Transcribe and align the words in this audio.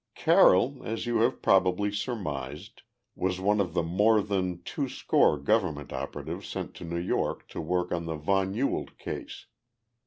Carroll, 0.15 0.81
as 0.83 1.05
you 1.05 1.17
have 1.19 1.43
probably 1.43 1.91
surmised, 1.91 2.81
was 3.15 3.39
one 3.39 3.61
of 3.61 3.75
the 3.75 3.83
more 3.83 4.19
than 4.19 4.57
twoscore 4.63 5.37
Government 5.37 5.93
operatives 5.93 6.47
sent 6.47 6.73
to 6.73 6.83
New 6.83 6.97
York 6.97 7.47
to 7.49 7.61
work 7.61 7.91
on 7.91 8.05
the 8.05 8.15
von 8.15 8.55
Ewald 8.55 8.97
case. 8.97 9.45